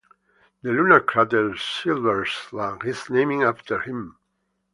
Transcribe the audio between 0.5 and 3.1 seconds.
The lunar crater Silberschlag is